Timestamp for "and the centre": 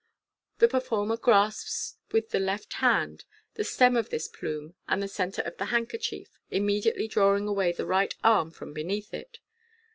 4.87-5.43